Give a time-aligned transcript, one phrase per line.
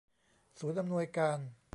[0.59, 1.39] ศูนย์อำนวยการ